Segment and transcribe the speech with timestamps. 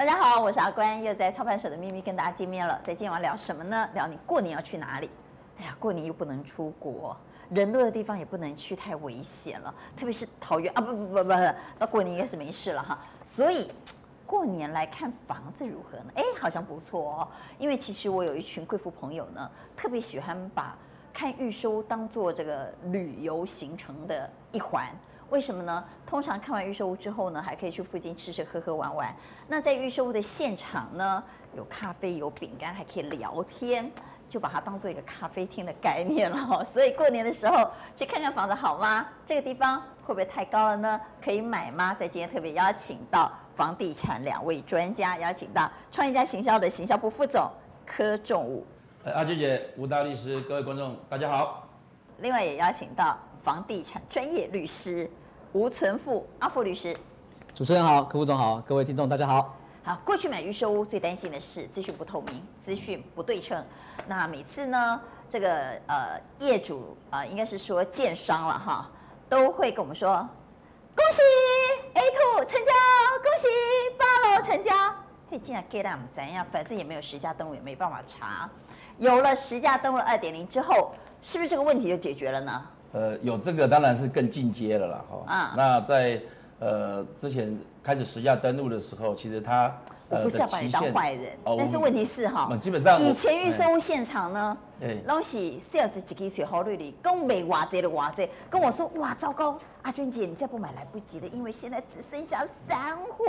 [0.00, 2.80] 大家好，我是阿关，又在操盘手的秘密跟大家见面了。
[2.86, 3.86] 在今天我要聊什么呢？
[3.92, 5.10] 聊你过年要去哪里？
[5.58, 7.14] 哎呀，过年又不能出国，
[7.50, 9.74] 人多的地方也不能去，太危险了。
[9.94, 11.34] 特别是桃园啊，不不不不，
[11.78, 12.98] 那过年应该是没事了哈。
[13.22, 13.70] 所以
[14.24, 16.12] 过年来看房子如何呢？
[16.14, 17.28] 哎，好像不错哦。
[17.58, 20.74] 因为其实我有一群贵妇朋友呢，特别喜欢把
[21.12, 24.86] 看预售屋当做这个旅游行程的一环。
[25.30, 25.82] 为什么呢？
[26.04, 29.14] 通常看完预售屋之后呢，还可以去附近吃吃喝喝玩玩。
[29.46, 31.22] 那在预售屋的现场呢，
[31.56, 33.90] 有咖啡有饼干，还可以聊天，
[34.28, 36.62] 就把它当做一个咖啡厅的概念了。
[36.72, 39.06] 所以过年的时候去看看房子好吗？
[39.24, 41.00] 这个地方会不会太高了呢？
[41.24, 41.94] 可以买吗？
[41.94, 47.48] 在今天特别邀请到房地产两位专家，邀请到创业家行销的行销部副总
[47.86, 48.66] 柯仲武。
[49.04, 51.68] 阿娟姐、吴大律师，各位观众大家好。
[52.18, 55.08] 另外也邀请到房地产专业律师。
[55.52, 56.96] 吴存富，阿富律师，
[57.52, 59.56] 主持人好，柯副总好，各位听众大家好。
[59.82, 63.60] 好，过去买预售屋最担心的是资讯不透明，资讯不对称。
[64.06, 68.88] 那每次呢，这个呃业主呃应该是说建商了哈，
[69.28, 70.08] 都会跟我们说，
[70.94, 71.20] 恭喜
[71.94, 72.70] A two 成交，
[73.20, 73.48] 恭喜
[73.98, 74.72] 八楼成交。
[75.32, 76.46] 嘿，竟然给他们怎样？
[76.52, 78.48] 反正也没有十家登录，也没办法查。
[78.98, 82.64] 有了十家登录二点零之后，是不是这个问题就解决了呢？
[82.92, 85.32] 呃，有这个当然是更进阶了啦，哈。
[85.32, 85.54] 啊。
[85.56, 86.20] 那在
[86.58, 89.72] 呃之前开始实价登录的时候，其实他
[90.08, 94.58] 呃我不是要把你当坏人，哦、但是问题是哈，基本上以前预售现场呢，
[95.06, 103.24] 东西 sales 几个水好率里，跟没哇这的哇这，跟我说哇糟糕，阿娟姐你再不买来不及了，因为现在只剩下三户，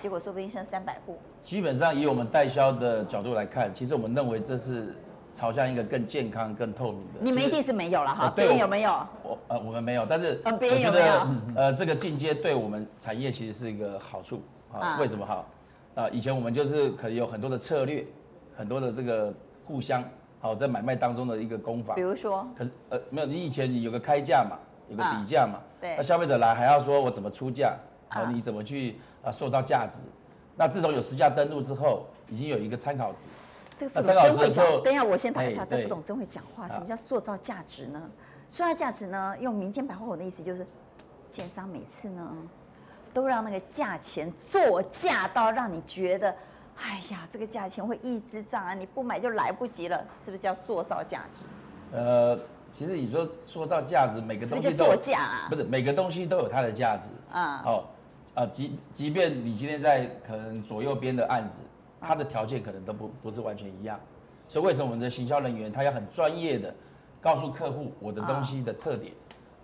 [0.00, 1.18] 结果说不定剩三百户。
[1.42, 4.94] 基本上以我们代销的角度来看，其实我们认为这是。
[5.34, 7.18] 朝向一个更健康、更透明的。
[7.20, 8.90] 你们一定是没有了哈，别人有没有？
[9.24, 14.40] 我呃，我们没有，但是我觉得呃，这个进阶对我们产业其实是一个好处
[14.72, 14.96] 啊。
[15.00, 15.44] 为什么好？
[15.96, 18.06] 啊，以前我们就是可能有很多的策略，
[18.56, 19.34] 很多的这个
[19.66, 20.02] 互相
[20.40, 21.96] 好在买卖当中的一个攻防。
[21.96, 22.46] 比如说？
[22.56, 24.56] 可是呃，没有，你以前你有个开价嘛，
[24.88, 25.96] 有个底价嘛，对。
[25.96, 27.74] 那消费者来还要说我怎么出价，
[28.08, 30.02] 啊，你怎么去啊塑造价值？
[30.56, 33.18] 那自从有实价登录之后，已经有一个参考值。
[33.78, 35.64] 这个副总真会讲，等一下我先打个岔。
[35.64, 38.00] 这副总真会讲话，什么叫塑造价值呢？
[38.48, 40.66] 塑造价值呢，用民间白话文的意思就是，
[41.28, 42.30] 建商每次呢，
[43.12, 46.34] 都让那个价钱作价到让你觉得，
[46.76, 51.44] 哎呀，这个价钱会一直涨啊，你不买就来不及了，是不是叫塑造价值？
[51.92, 52.38] 呃，
[52.72, 57.62] 其实你说塑造价值，每个东西都作价啊，不是每个东西都有它的价值啊。
[57.64, 57.84] 哦，
[58.34, 61.62] 啊，即即便你今天在可能左右边的案子。
[62.04, 63.98] 他的条件可能都不不是完全一样，
[64.46, 66.72] 所以为什么我们的行销人员他要很专业的
[67.20, 69.12] 告诉客户我的东西的特点，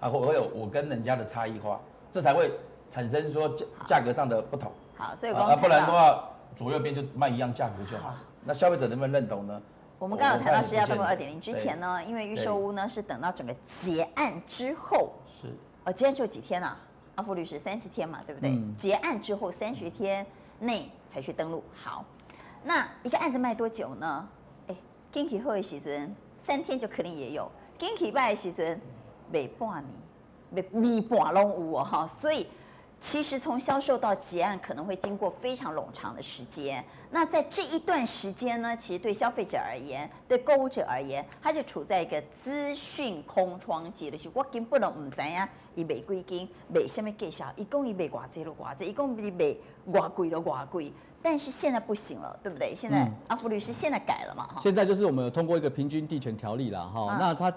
[0.01, 1.79] 啊，或我有我跟人家的差异化，
[2.11, 2.51] 这才会
[2.89, 4.73] 产生说价价格上的不同。
[4.97, 8.15] 好，所以啊，不然的话左右边就卖一样价格就好。
[8.45, 9.61] 那消费者能不能认同呢？
[9.99, 15.49] 我们刚刚有谈到实价登录二点零之前呢，因为预售屋呢是等到整个结案之后，是，
[15.85, 16.79] 呃，结案就几天啊？
[17.17, 18.59] 阿富律师三十天嘛，对不对？
[18.75, 20.27] 结案之后三十天
[20.59, 21.63] 内才去登录。
[21.75, 22.03] 好。
[22.63, 24.29] 那一个案子卖多久呢？
[24.69, 24.77] 哎，
[25.11, 28.79] 经纪后的时阵三天就可能也有，经纪卖的时阵
[29.31, 29.83] 每半
[30.51, 32.07] 年，每每半拢有哦哈。
[32.07, 32.47] 所以
[32.99, 36.85] 其实从销售到结案可能会经过非常冗长的时间。
[37.11, 49.57] 那在这一段时间呢，其实对消费者而言，对购物者而言，他就处在一个资讯空窗期的时候，我根本唔知呀，伊卖几斤，卖什么介绍，一共伊卖偌济了偌济，一共伊卖
[49.91, 50.93] 偌贵了偌贵。
[51.23, 52.75] 但是现在不行了，对不对？
[52.75, 54.49] 现在、嗯、阿福律师现在改了嘛？
[54.59, 57.17] 现在就是我们有通过一个平均地权条例了哈。
[57.21, 57.53] 那他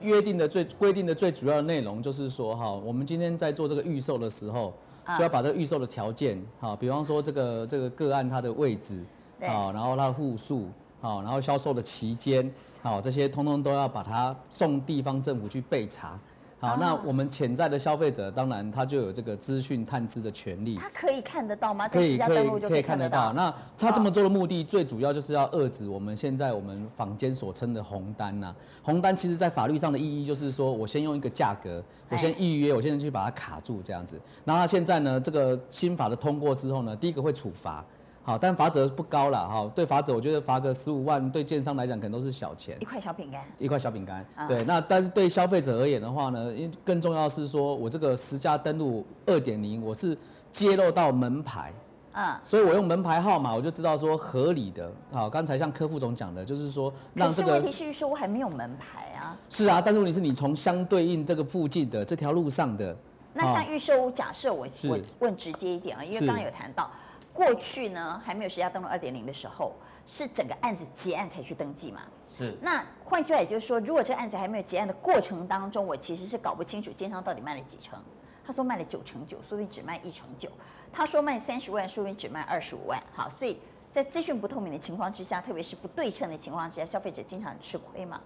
[0.00, 4.74] 约定的最规定的最主要的内容就是说哈，我们今天在做这个预售的时候，
[5.16, 9.04] 就要把这个预售的条件哈，比方说这个这个个案它的位置
[9.40, 10.68] 啊，然后它的户数
[11.00, 12.52] 好，然后销售的期间
[12.82, 16.18] 好，这些通通都要把它送地方政府去备查。
[16.58, 20.76] 好，那我们潜在的消费者，当然他就有这个资讯探知的权利。
[20.76, 21.86] 他可以看得到吗？
[21.86, 23.30] 可以，可以，可以看得到。
[23.34, 28.54] 那他这么做的目的，最主要就是要遏制我们现在我们坊间所称的红单呐。
[28.82, 34.18] 红单其实在法律上的意义就是说，我先用一个价格，我先预约，我现在去把它卡住这样子。
[34.44, 37.84] 然后他现在呢，这个新法的通过之后呢，第一个会处罚。
[38.26, 39.70] 好，但罚则不高了哈。
[39.72, 42.76] 对罚则，我觉得罚个十五万，对建商来讲可能都是小钱。
[42.80, 43.40] 一块小饼干。
[43.56, 44.26] 一块小饼干。
[44.34, 50.18] 啊、对，那但是对消费者而言的话呢，因为更重要的是说，我这个实价登录二点零，我是
[50.50, 51.72] 揭露到门牌。
[52.10, 52.40] 啊。
[52.42, 54.90] 所以我用门牌号码，我就知道说合理的。
[55.12, 57.52] 好，刚才像柯副总讲的，就是说让这个。
[57.52, 59.38] 问题是说我还没有门牌啊。
[59.48, 62.96] 是啊，但是问题是你从相对应这个附近的这条路上的。
[63.32, 66.90] 那像预售屋，假设我我问直接一点啊，因为刚刚有谈到。
[67.36, 69.74] 过去呢还没有实价登录二点零的时候，
[70.06, 72.00] 是整个案子结案才去登记嘛？
[72.34, 72.56] 是。
[72.62, 77.98] 那换句话也就是说，如果这个案子还没有结案的过程当中，我其实是搞不清楚奸商到底卖了几成。
[78.46, 80.48] 他说卖了九成九，说不定只卖一成九。
[80.92, 82.98] 他说卖三十万，说不定只卖二十五万。
[83.12, 83.58] 好，所以
[83.92, 88.20] 在资讯不透明的情况之下，特别是不对称的情况之下，消费者经常吃亏嘛。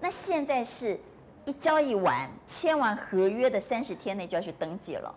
[0.00, 0.98] 那现在是
[1.44, 5.14] 一交易完签完合约的三十天内就要去登记了，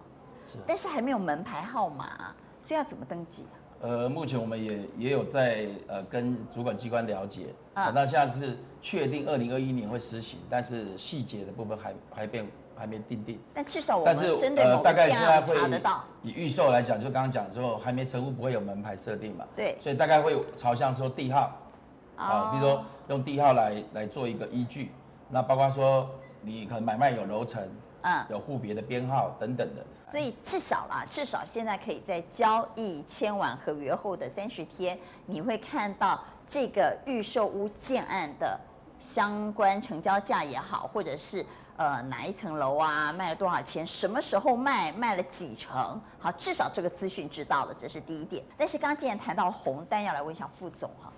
[0.52, 3.44] 是，但是还没有门牌号码，所以要怎么登记？
[3.82, 12.46] 呃，目前我们也也有在呃跟主管机关了解啊，那现在是确定二零二一年会实行，但是细节的部分还还没
[12.78, 13.38] 还没定定。
[13.54, 15.54] 但至少我们针对呃大概现在会
[16.22, 19.46] 以预售来讲，就刚刚讲之后还没成屋不会有门牌设定嘛？
[19.54, 21.52] 对，所以大概会朝向说地号。
[22.16, 24.92] 啊，比如说用地号来来做一个依据，
[25.30, 26.08] 那包括说
[26.42, 27.68] 你可能买卖有楼层，
[28.04, 29.84] 嗯，有户别的编号等等的，
[30.14, 34.96] 所以至少啦，至少现在可以在交易签完合约后的三十天，
[35.26, 38.56] 你会看到这个预售屋建案的
[39.00, 41.44] 相关成交价也好，或者是
[41.78, 48.46] 呃哪一层楼啊卖了多少钱，什么时候卖，卖了几成，好，至少这个资讯知道了，这是第一点。
[48.56, 51.12] 但是刚刚既然谈到红单，要来问一下副总哈。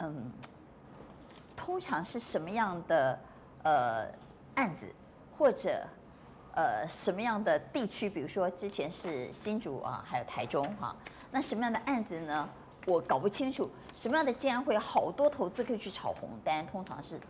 [0.00, 0.30] 嗯，
[1.56, 3.18] 通常是什么样的
[3.62, 4.06] 呃
[4.56, 4.86] 案子，
[5.38, 5.82] 或者
[6.56, 8.10] 呃什么样的地区？
[8.10, 10.96] 比如说之前是新竹啊，还有台中哈、啊，
[11.30, 12.48] 那什么样的案子呢？
[12.86, 13.70] 我搞不清楚。
[13.94, 16.66] 什么样的竟然会有好多投资客去炒红单？
[16.66, 17.20] 通常是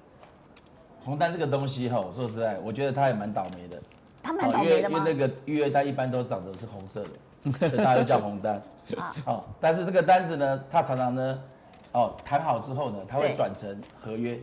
[1.05, 3.83] 红单这个东西哈，我说实在，我觉得他也蛮倒霉的。
[4.23, 4.99] 他蛮倒霉的吗？
[4.99, 8.61] 因为那个预约单一般都长得是红色的， 所以大家都叫红单
[8.97, 9.15] 啊。
[9.25, 11.43] 好，但是这个单子呢，它常常呢。
[11.93, 14.39] 哦，谈好之后呢，它会转成合约，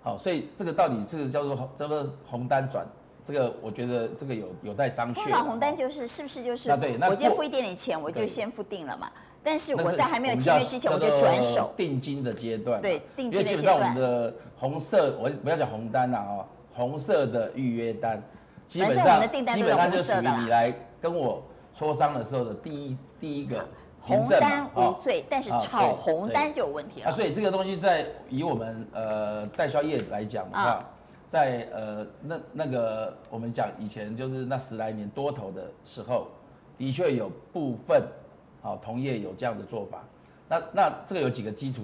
[0.00, 2.86] 好，所以这个到底这个叫做红，叫做红单转，
[3.28, 5.16] 这个我觉得这个有有待商榷。
[5.16, 6.70] 通常红单就是是不是就是？
[6.70, 9.10] 那对，那我今天付一点点钱，我就先付定了嘛。
[9.44, 12.80] 但是我在还没有签约之前，我就转手定金的阶段。
[12.80, 13.44] 对，定金的阶段。
[13.44, 18.22] 因为基本上我们的红色，我不要讲红单了啊，红色的预约单，
[18.66, 21.42] 基本上基本上就属于你来跟我
[21.76, 23.62] 磋商的时候的第一第一个。
[24.00, 27.08] 红单无罪，但是炒红单就有问题了。
[27.08, 30.82] 啊，所以这个东西在以我们呃代销业来讲的话，
[31.28, 36.28] 在呃那那个我们讲以前就是那十来年多头的时候，
[36.78, 38.02] 的确有部分
[38.62, 40.02] 啊同业有这样的做法。
[40.48, 41.82] 那那这个有几个基础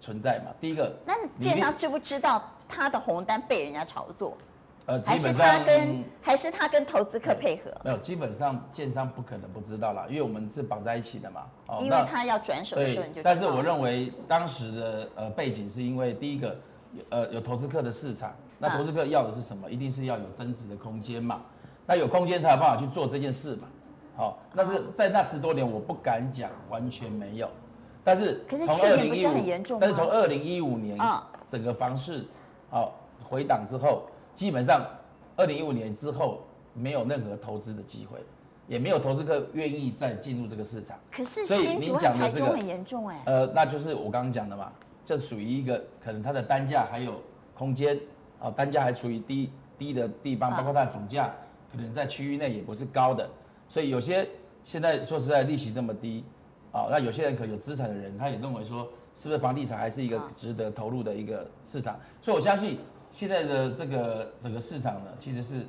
[0.00, 0.52] 存在嘛？
[0.60, 4.36] 第一个，那建商知不知道他的红单被人家炒作？
[4.86, 7.70] 呃，基本上还是他跟还是他跟投资客配合？
[7.84, 11.42] 没有，基本上建商不可能不知道啦，因为我们是绑在一起的嘛。
[11.66, 13.22] 哦，因为他要转手的时候你就。
[13.22, 16.56] 但是我认为当时的呃背景是因为第一个，
[17.10, 19.68] 呃有投资客的市场，那投资客要的是什么？
[19.68, 21.40] 一定是要有增值的空间嘛。
[21.86, 23.66] 那有空间才有办法去做这件事嘛。
[24.14, 27.50] 好，那这个在那十多年我不敢讲完全没有，
[28.04, 30.96] 但是可是从二零一五，但是从二零一五年
[31.48, 32.24] 整个房市
[32.70, 32.94] 好
[33.28, 34.04] 回档之后。
[34.32, 34.86] 基本上，
[35.36, 38.18] 二零一五年之后没有任何投资的机会，
[38.66, 40.96] 也没有投资客愿意再进入这个市场。
[41.12, 43.20] 可是新竹和台中很严重哎。
[43.26, 44.72] 呃，那就是我刚刚讲的嘛，
[45.04, 47.20] 这属于一个可能它的单价还有
[47.52, 48.00] 空间
[48.40, 51.32] 啊，单价还处于低低的地方，包括它的总价
[51.70, 53.28] 可能在区域内也不是高的，
[53.68, 54.26] 所以有些
[54.64, 56.24] 现在说实在利息这么低
[56.72, 61.98] 啊，那有些人可能有资产的人，他也认为说，是不是房地产还是一个值得投入的一个市场？
[62.20, 62.78] 所以我相信。
[63.12, 65.66] 现在的这个整个市场呢，其实是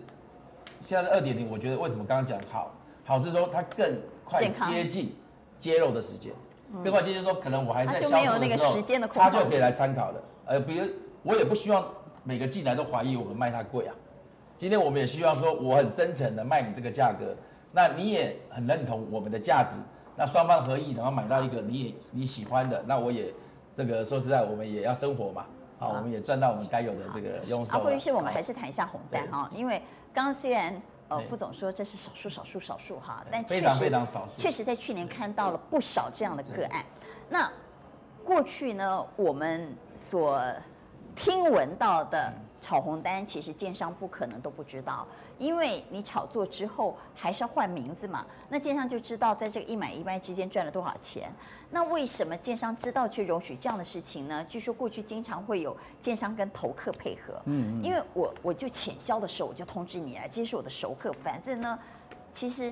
[0.79, 1.49] 现在的二点零。
[1.49, 2.71] 我觉得为什么刚刚讲好，
[3.03, 5.15] 好是说它更快接近
[5.57, 6.31] 揭露的时间，
[6.83, 10.23] 更快接近说可能我还在销售的时候，他就可以来参考了。
[10.45, 10.85] 呃，比如
[11.23, 11.83] 我也不希望
[12.23, 13.95] 每个进来都怀疑我们卖它贵啊。
[14.57, 17.35] 今天我们也希望说我很真诚的卖你这个价格，
[17.71, 19.79] 那你也很认同我们的价值，
[20.15, 23.33] 那双方合意，然后买到一个你也你喜欢的，那我也
[23.75, 25.45] 这个说实在，我们也要生活嘛。
[25.79, 27.71] 好，我们也赚到我们该有的这个佣收。
[27.71, 29.81] 啊，副律师，我们还是谈一下红单哈，因为
[30.13, 36.85] 刚刚虽然呃副总说这是少数少数少数哈，但非常非常少数，确实在去年看到了不少这样的个案。
[37.27, 37.51] 那
[38.23, 40.39] 过去呢，我们所
[41.15, 45.07] 听闻到的炒红单，其实建商不可能都不知道。
[45.37, 51.33] 因为你炒作之后还是要换名字嘛，那建商就知道在这个一买一卖之间赚了多少钱。
[51.71, 54.45] 那为什么建商知道却容许这样的事情呢？
[54.47, 61.11] 据说过去经常会有建商跟投客配合，嗯，因为我我就潜销的时候我就通知你啊，这是我的熟客。
[61.23, 61.79] 反正呢，
[62.31, 62.71] 其实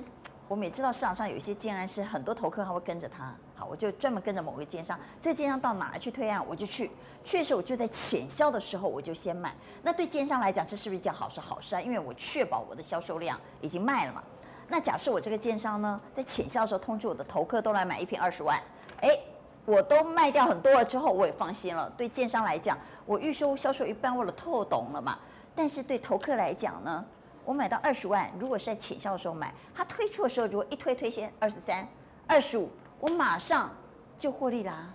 [0.50, 6.90] 我们也知道市场上有一些建案是很多投客他会跟着他，好，我就专门跟着某个建商，这个建商到哪去推案我就去。
[7.22, 9.54] 确实，我就在潜销的时候，我就先卖。
[9.80, 11.40] 那对建商来讲，这是不是一件好事？
[11.40, 14.24] 好事啊，因为我确保我的销售量已经卖了嘛。
[14.66, 18.60] 那假设我这个建商呢，在潜销的时候通知我的投客都来买一瓶二十万，
[19.02, 19.16] 哎，
[19.64, 21.88] 我都卖掉很多了之后，我也放心了。
[21.96, 22.76] 对建商来讲，
[23.06, 25.16] 我预售销售一半，我都透懂了嘛。
[25.54, 27.04] 但是对投客来讲呢，
[27.50, 31.84] 我买到二十万，如果是在浅销的时候买，他推出的时候如果一推推先二十三、
[32.24, 33.68] 二十五，我马上
[34.16, 34.94] 就获利啦、啊。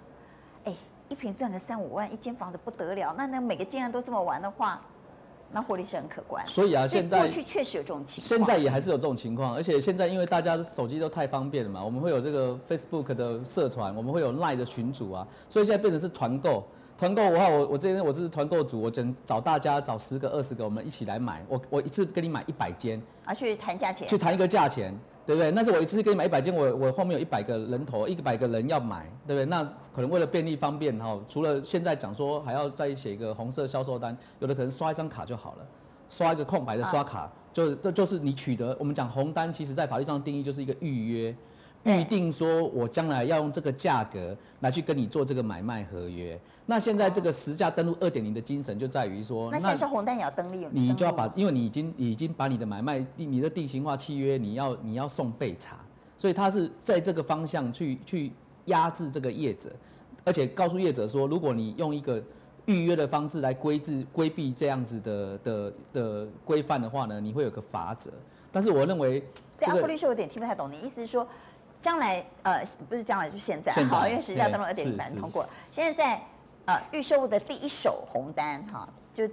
[0.64, 0.74] 哎，
[1.10, 3.14] 一瓶赚个三五万，一间房子不得了。
[3.18, 4.82] 那那每个建案都这么玩的话。
[5.52, 16.66] 那获利是很可观，所以啊，现在过去确实有这种情况，现在也还是有这种情况，而且现在因为大家的手机都太方便了嘛，我们会有这个 Facebook 的社团，我们会有 Line 的群组啊，所以现在变成是团购。
[16.98, 24.98] 团购的话，我我这边我这是团购组，我整找大家找十个二十个，我们一起来买，我我一次跟你买一百间，啊，去谈价钱，去谈一个价钱。
[25.26, 25.50] 对不对？
[25.50, 29.46] 那是我一次给你买一百间，我我后面有一百个人头，一百个人要买，对不对？
[29.48, 35.66] 那可能为了便利方便哈，除了现在讲说还要再写一个红色销售单，有的可能刷一张卡就好了，
[36.12, 38.78] 刷一个空白的刷卡，就这就是你取得。
[38.80, 41.36] 我们讲红单，其实在法律上的定义就是一个预约。
[41.86, 46.38] 预定说，我将来要用这个价格来去跟你做这个买卖合约。
[46.66, 55.78] 那现在这个实价登录二点零的精神就在于说，那现在是红单也要登录，你就要把，因为你已经已经把你的买卖你的定型化契约，你要你要送备查，
[56.18, 58.32] 所以他是在这个方向去去
[58.66, 59.72] 压制这个业者，
[60.24, 62.20] 而且告诉业者说，如果你用一个
[62.66, 68.12] 预约的方式来规制规避这样子的的的规范的话呢，你会有个法则。
[68.52, 69.22] 但是我认为，
[69.60, 71.28] 这个，阿福律师有点听不太懂，你意思是说？
[71.86, 75.48] 将来呃不是将来，就现在好，因为实价登录二点零版通过。
[75.72, 76.20] 现在在
[76.66, 79.30] 呃预售物的第一手红单哈，就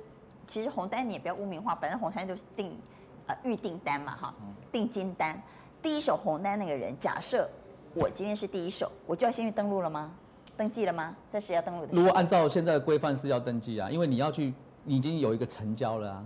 [0.46, 2.78] 其实红单你也不要污名化，反正红单就是订
[3.26, 4.34] 呃预订单嘛哈，
[4.70, 5.40] 定金单。
[5.80, 7.48] 第一手红单那个人，假设
[7.94, 10.12] 我今天是第一手，我就要先去登录了吗？
[10.54, 11.16] 登记了吗？
[11.30, 11.92] 在实价登录的。
[11.92, 14.52] 如果按照现在的规范是要登记啊，因为你要去，
[14.84, 16.24] 你已经有一个成交了啊。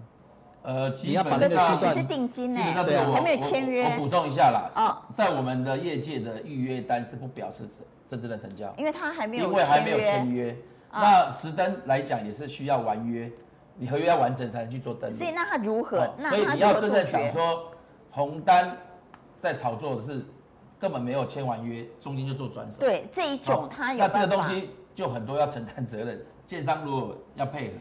[0.67, 3.85] 呃，你要把那个区段，只是定金呢，对啊，还没有签约。
[3.85, 7.63] 我补充一下啦，啊，在我们的业界的预约单是不表示
[8.05, 9.53] 真正的成交，因为他还没有签约。
[9.53, 10.57] 因为还没有签约，
[10.93, 13.31] 那实登来讲也是需要完约，
[13.77, 15.17] 你合约要完成才能去做登录。
[15.17, 16.05] 所以那他如何？
[16.29, 17.71] 所以你要真正讲说
[18.11, 18.77] 红单
[19.39, 20.27] 在炒作的是
[20.81, 22.81] 根本没有签完约，中间就做转手。
[22.81, 24.01] 对，这一种他有。
[24.01, 27.75] 那这个东西就很多要承担责任，建商如果要配合，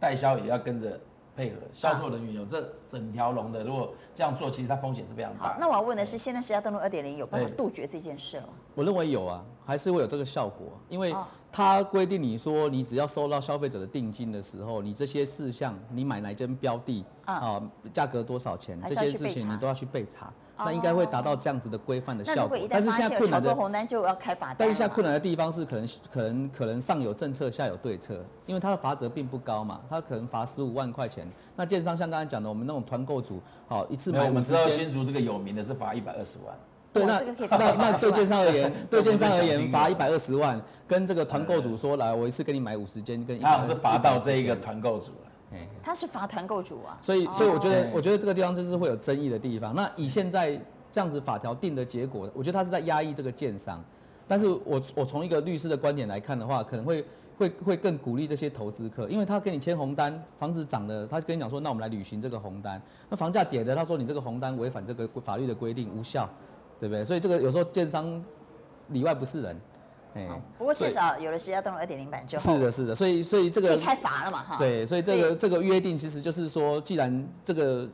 [0.00, 0.98] 代销也要跟着。
[1.36, 5.56] 配合销售人员有这整条龙的，如果这样做，其实它风险是非常大。
[5.60, 8.48] 那我要问的是，现在是要登录二点零有办法杜绝这件事吗？
[8.74, 11.14] 我认为有啊，还是会有这个效果，因为
[11.52, 17.62] 它规定你说，你只要收到消费者的定金的时候，你这些事项，你买哪间标的啊，
[17.92, 20.32] 价格多少钱，这些事情你都要去备查。
[20.58, 23.54] 那应该会达到这样子的规范的效果，但是现在困难的，
[24.56, 31.26] 但是现在困难的地方是可能可能可能上有政策下有对策，因为它的罚则并不高嘛，它可能罚十五万块钱。
[31.54, 34.28] 那建商像刚才讲的，我们那种团购组，好一次买五十间。
[34.28, 36.56] 我们知道新竹这个有名的是罚一百二十万。
[36.92, 37.20] 对，那
[37.58, 40.58] 那那对建商而言，对建商而言罚一百二十万，
[40.88, 45.12] 跟这个团购组说来，我一次给你买五十间，跟他是罚到这一个团购组。
[45.82, 49.74] 他是法团购主啊，所以所以我觉得我觉得这个地方就是会有争议的地方。
[49.74, 50.60] 那以现在
[50.90, 53.82] 这样子法条定的结果，我觉得他是在压抑这个建商。
[54.26, 57.04] 但是我我从一个律师的观点来看的话，可能会
[57.38, 62.82] 会会更鼓励这些投资客，因为他跟你签红单，房子涨了，他跟你讲说，那我们来履行这个红单。
[63.08, 66.28] 那房价跌了，他说你这个红单违反这个法律的规定无效，
[66.80, 67.04] 对不对？
[67.04, 68.24] 所以这个有时候建商
[68.88, 69.56] 里外不是人。
[70.58, 74.56] 不过至少有了实价登录二点零版就好，是的，是的，所以所以这个可以开罚了嘛，哈。
[74.56, 77.88] 对，所以这个这个约定其实就是说，既然这个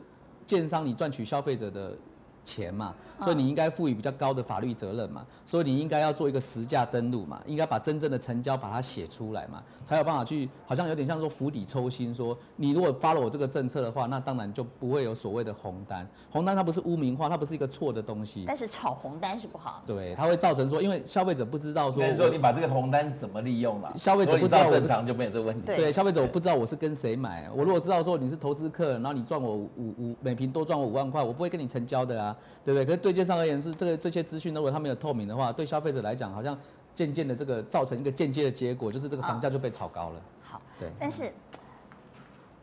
[0.47, 1.97] 建商你赚取消费者的
[2.43, 2.93] 钱嘛。
[3.19, 16.05] 所以你应该赋予比较高的法律责任嘛，所以你应该要做一个实价登录嘛，应该把真正的成交把它写出来嘛，才有办法去，好像有点像说釜底抽薪，说你如果发了我这个政策的话，那当然就不会有所谓的红单。
[16.29, 18.43] 红单它不是污名化，它不是一个错的东西。
[18.45, 19.81] 但是炒红单是不好。
[19.85, 25.67] 对，它会造成说，因为消费者不知道说，说你把这个红单怎么利用嘛，消费者不知道正常就没有这个问题。
[25.67, 32.32] 对，消费者我不知道我是跟谁买，我如果知道说你是投资客，然后你赚我五五每平多赚我五万块，我不会跟你成交的啊，
[32.63, 32.85] 对不对？
[32.85, 33.73] 可是对建商而言是。
[33.73, 36.57] 这个这些资讯如果它没有透明的话，对消费者来讲，好像
[36.93, 40.21] 渐渐的这个造成一个间接的结果，就是这个房价就被炒高了。
[40.43, 40.89] 好，对。
[40.99, 41.31] 但是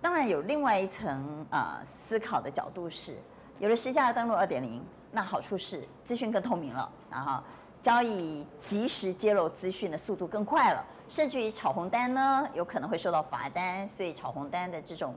[0.00, 3.16] 当然有另外一层啊、呃、思考的角度是，
[3.58, 7.42] 有了实价登录二点零，那好处是资讯更透明了，然后
[7.82, 15.14] 交易及时揭露资讯的速度更快了，甚至于炒红单呢，有可能会受到罚单，所以炒红单的这种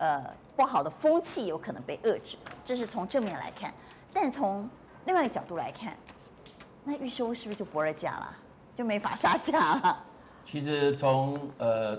[0.00, 0.24] 呃
[0.56, 2.36] 不好的风气有可能被遏制。
[2.64, 3.72] 这是从正面来看，
[4.12, 4.68] 但从
[5.04, 5.94] 另外一个角度来看，
[6.84, 8.36] 那预售是不是就不二价了，
[8.74, 10.04] 就没法杀价了？
[10.46, 11.96] 其实从呃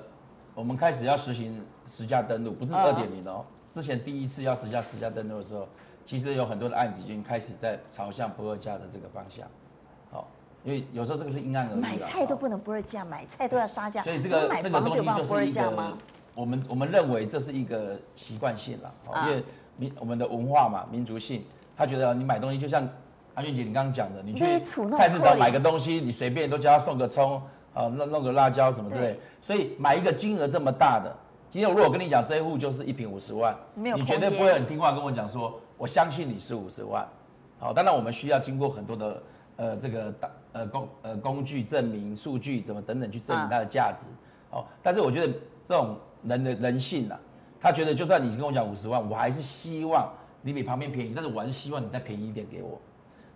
[0.53, 3.45] 我们开始要实行实价登录，不是二点零哦。
[3.73, 5.67] 之前第一次要实价实价登录的时候，
[6.05, 9.47] 其实有很多的案子已经开始在朝向不二价的这个方向，
[10.11, 10.27] 好，
[10.65, 11.79] 因为有时候这个是因案而异。
[11.79, 14.03] 买菜都不能不二价，买菜都要杀价。
[14.03, 15.97] 所以这个这个东西就是一个，
[16.41, 18.91] 我们我们认为这是一个习惯性了，
[19.27, 19.43] 因为
[19.77, 21.43] 民我们的文化嘛，民族性，
[21.77, 22.87] 他觉得你买东西就像
[23.35, 24.43] 阿俊姐你刚刚讲的，你去
[24.97, 27.39] 菜市场买个东西，你随便都叫他送个葱，
[27.75, 31.15] 啊，弄弄个辣椒什么之类，所以买一个金额这么大的。
[31.47, 37.07] 今天如果我跟你讲这一户就是一瓶五十万，你绝对不会很听话跟我讲说，我相信你是五十万。
[37.59, 39.23] 好，当然我们需要经过很多的
[39.57, 44.07] 呃这个大呃工呃工具证明、数据怎么等等去证明它的价值。
[44.49, 45.31] 好，但是我觉得
[45.63, 47.15] 这种人的人性呐，
[47.59, 50.11] 他觉得就算你跟我讲五十万，我还是希望
[50.41, 52.79] 你比旁边便宜，但是我还是希望你再便宜一点给我。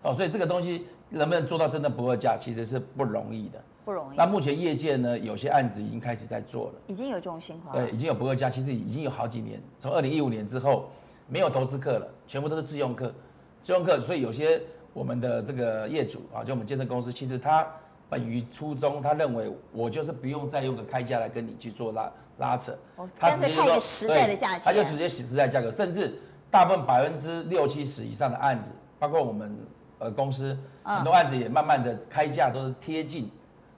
[0.04, 3.62] 哦，所以这个东西能不能做到真的不二价，其实是不容易的。
[3.84, 4.18] 不容易。
[4.18, 7.76] 那目前业界呢，有些案子已经开始在做了，已经有这种情况。
[7.76, 9.62] 对，已经有不二价，其实已经有好几年。
[9.78, 10.90] 从二零一五年之后，
[11.28, 13.14] 没有投资客了，全部都是自用客，
[13.62, 14.00] 自用客。
[14.00, 14.62] 所以有些
[14.94, 17.68] 我们的这个业主啊，就我们建设公司，其实他
[18.10, 22.78] 本于初衷，他认为我就是不用再用个开价来跟你去做拉拉扯，
[23.20, 26.20] 他直接开一个实在的价钱，他就直接写实在价格，甚至
[26.52, 29.58] 大部分百分之六七十以上的案子，包括我们
[30.00, 33.32] 呃公司很多案子也慢慢的开价都是贴近。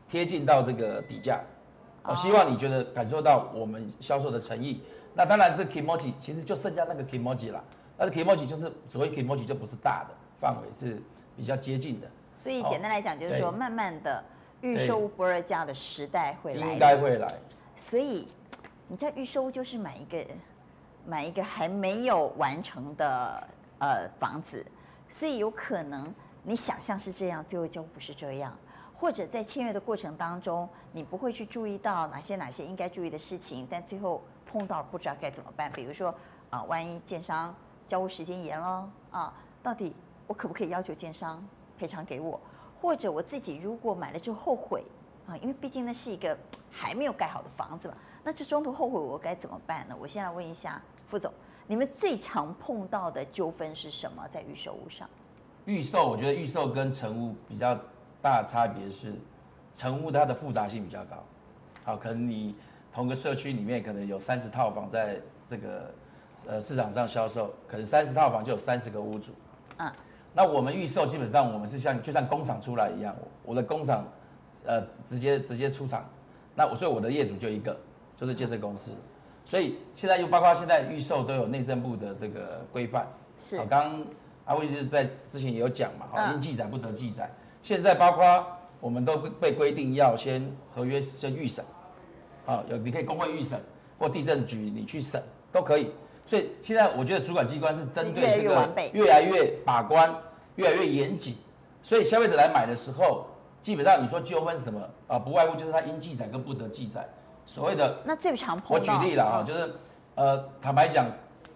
[0.10, 1.42] 贴近到这个底价，
[2.04, 4.82] 我希望你觉得感受到我们销售的诚意。
[5.14, 7.62] 那当然，这 kimochi 其实就剩下那个 kimochi 啦。
[7.98, 11.04] 但是 kimochi 就是所谓 kimochi 就不是大的范围，是
[11.36, 12.08] 比较接近的。
[12.42, 14.24] 所以简单来讲，就是说，慢慢的
[14.62, 17.28] 预售屋不二价的时代会来，应该会来。
[17.76, 18.26] 所以
[18.88, 20.25] 你知道预售就是买一个
[21.06, 23.48] 买一个还没有完成的
[23.79, 24.65] 呃房子，
[25.10, 26.13] 所以有可能
[26.44, 28.58] 你想象是这样，最后就不是这样。
[28.94, 35.72] 或者在签约的过程当中，你不会去注意到哪些哪些应该注意的事情，但最后碰到不知道该怎么办。
[35.72, 36.13] 比如说
[36.50, 37.53] 啊，万一建商
[37.86, 39.94] 交屋时间延了啊，到底
[40.25, 41.46] 我可不可以要求建商
[41.77, 42.39] 赔偿给我？
[42.82, 44.84] 或者我自己如果买了之后后悔
[45.28, 46.36] 啊，因为毕竟那是一个
[46.71, 47.95] 还没有盖好的房子嘛，
[48.28, 49.96] 那这中途后悔我该怎么办呢？
[49.98, 51.32] 我现在问一下副总，
[51.66, 54.28] 你们最常碰到的纠纷是什么？
[54.28, 55.10] 在预售屋上？
[55.63, 57.80] 预售，我觉得预售跟成屋比较。
[58.20, 59.13] 大的差别是，
[59.76, 61.24] 成屋它的复杂性比较高，
[61.86, 62.56] 好，可能你
[62.92, 65.94] 同个社区里面可能有三十套房在这个
[66.48, 69.32] 呃市场上销售，可能三十套房就有三十个屋主，
[69.78, 69.90] 嗯，
[70.34, 74.04] 那我们预售基本上我们是像就像工厂出来一样，我的工厂
[74.66, 76.04] 呃直接直接出厂，
[76.56, 77.80] 那我所以我的业主就一个，
[78.17, 78.91] 就是建设公司，
[79.45, 84.06] 所以现在又包括现在预售都有内政部的这个规范，是，好，刚刚
[84.45, 87.32] 阿威就是在之前也有讲嘛，好，应记载不得记载。
[87.62, 88.45] 现在包括
[88.80, 91.63] 我们都被规定要先合约先预审，
[92.47, 93.60] 啊，有你可以公会预审
[93.99, 95.91] 或地政局你去审都可以。
[96.25, 100.13] 所以现在我觉得主管机关是针对这个越来越把关，
[100.56, 101.36] 越来越严谨。
[101.84, 103.27] 所以消费者来买的时候，
[103.62, 105.19] 基本上你说纠纷是什么啊？
[105.19, 107.08] 不外乎就是他应记载跟不得记载。
[107.47, 108.75] 所谓的那最常碰到。
[108.75, 109.73] 我举例了啊，就是
[110.13, 111.07] 呃，坦白讲，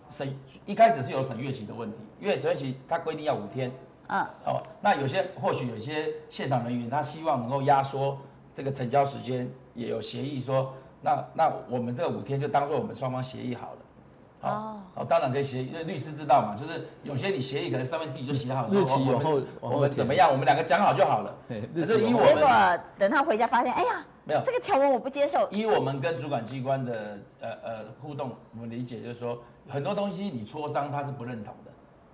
[0.09, 3.71] 审一开始是有审阅期的问题，因为审阅期它规定要五天。
[4.07, 8.17] 嗯，哦，那有些或许有些现场人员，他希望能够压缩
[8.53, 14.49] 这个成交时间，也有协议说，那那我们这个五天就当做我们双方协议好了。
[14.49, 21.33] 哦，哦，当然可以协议，因为律师知道嘛，就是有些你协议可能上面自己就写好了，日期以后我们怎么样，我们两个讲好就好了。
[21.47, 22.49] 对，可是以我们结果
[22.97, 25.47] 等他回家发现，哎呀，没有这个条文我不接受。
[25.49, 31.71] 以我们跟主管机关的呃呃互动，我们理解就是说，很多东西你磋商他是不认同的。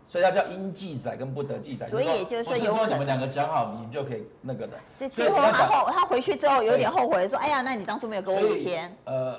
[0.10, 4.78] 所以它叫应记载跟不得记载，所以也就是说，有说你们两个讲好，你们就可以那个的。
[4.94, 9.38] 所以最后他后他回去之后有点后悔，说：“哎呀，那你当初没有给我五天。”呃，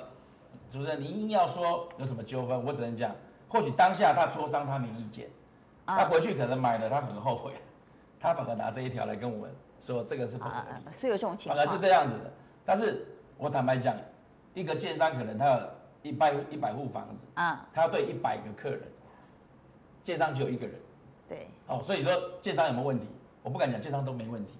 [0.69, 3.15] 主持人，你硬要说有什么纠纷，我只能讲，
[3.47, 5.27] 或许当下他磋商他没意见，
[5.87, 7.51] 他回去可能买了他很后悔，
[8.19, 9.51] 他反而拿这一条来跟我们
[9.81, 12.31] 说这个是不合理，是有这种情况，反而是这样子的。
[12.69, 13.03] 但是
[13.35, 13.95] 我坦白讲，
[14.53, 15.59] 一个建商可能他有
[16.03, 18.81] 一百一百户房子啊，他要对一百个客人。
[20.03, 20.75] 建商只有一个人，
[21.27, 23.07] 对，哦，所以说建商有没有问题？
[23.41, 24.53] 我不敢讲建商都没问题，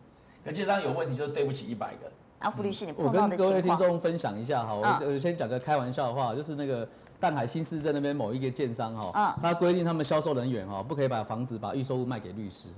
[0.43, 2.12] 可建商有问题就是对不起一百个。
[2.39, 6.88] 阿福律师，你我跟各位听众分享一下哈，我我先讲个开玩笑的话，就是那个
[7.19, 12.69] 淡海新市镇那边某一个建商哈，他规定他们销售人员哈不可以把房子把预售物卖给律师，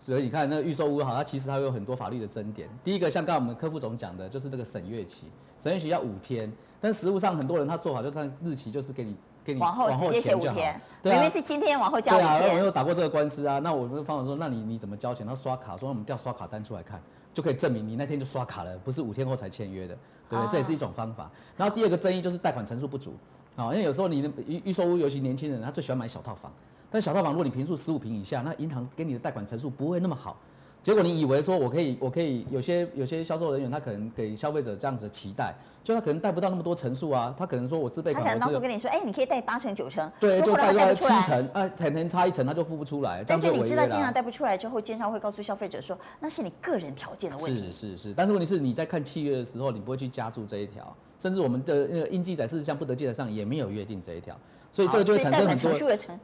[0.00, 2.68] 所以你看那个预售屋哈，它其实还有很多法律的争点。
[2.82, 5.26] 第一个像刚刚我们柯副总讲的，就是这个审阅期，
[5.58, 9.14] 审阅期要五天，但实务上很多人他做法就算日期就是给你。
[9.42, 12.28] 给你往后直接写五天，对啊，明明是今天往后交五天。
[12.28, 15.26] 对啊，那我们又打过这个官司啊，那我们方法说，那你你怎么交钱？
[15.26, 17.00] 他刷卡，说我们调刷卡单出来看，
[17.32, 19.96] 就可以证明你那天就刷卡了，不是五天后才签约的，
[20.28, 20.50] 对不对？
[20.50, 21.30] 这也是一种方法。
[21.56, 23.14] 然后第二个争议就是贷款成数不足，
[23.56, 26.52] 啊，因为有时候你的预预售屋，尤其年轻人，他最喜欢买小套房，
[26.90, 30.36] 但小套房如果你平数十五平以下，那银行给你的贷款成数不会那么好。
[30.82, 47.70] 结果你以为说我可以，我可以有些有些销售人员他可能给消费者这样子的期待，就他可能贷不到那么多成数啊，他可能说我自备款，他可能当初跟你说，哎、欸，你可以贷八成九成，对，就贷到七成，哎、啊，可能差一成他就付不出来，但是你知道，经常贷不出来之后，经常会告诉消费者说，那是你个人条件的问题。
[47.70, 54.34] 是是是，但是问题是你在看契约的时候，你不会去加注这一条，甚至我们的那个应记载事项不得记载上也没有约定这一条。
[54.72, 55.72] 所以这个就会产生很多，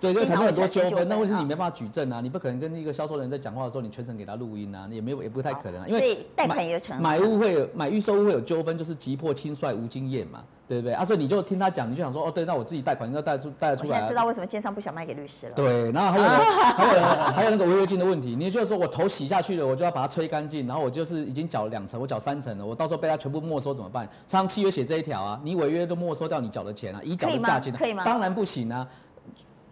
[0.01, 1.09] 对，就会产生很多纠纷。
[1.09, 5.89] 那问题是你没办法举证啊，你不可能跟一个销售人在讲话的时候，你全程给他录音啊，也没有，也不太可能。
[5.89, 10.45] 因为贷款也成，买物会有买预售物会有纠纷，就是急迫轻率无经验嘛。
[10.69, 11.05] 对不对啊？
[11.05, 13.89] 所以你就听他讲，你就想说，哦，对，那我自己贷款应该贷出贷出来。
[13.89, 15.53] 我现在知道为什么奸商不想卖给律师了。
[15.55, 16.25] 对，然后还有
[16.77, 17.01] 还有
[17.37, 24.09] 还有那个违约金的问题，你就是说我头洗下去了，我就要把它吹干净，然后我就是已经缴了两成，我缴三成了，我到时候被他全部没收怎么办？
[24.27, 28.03] 商契约写这一条啊，你违约都没收掉你缴的钱啊，已缴的价金可以吗？
[28.05, 28.87] 当然不行啊。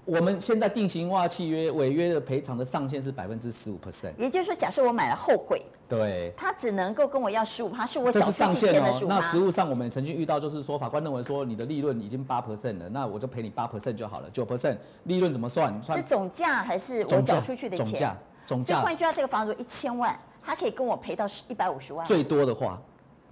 [0.05, 9.14] 我们现在定型化契约违约的赔偿的上限是百分之十五 percent，也就是说，假设我买了后悔，对，他只能够跟我要十五趴，是我缴上限的十五趴。
[9.17, 15.83] 那实务上我们曾经遇到，就是说法官认为说你的利润已经八 percent 了，那我就赔你八 percent 就好了，九 percent 利润怎么算？
[15.83, 17.87] 算是总价还是我缴出去的钱？
[17.87, 18.75] 总价，总价。
[18.75, 22.05] 所以换句话，这个房子一千万，他可以跟我赔到一百五十万。
[22.05, 22.79] 最多的话。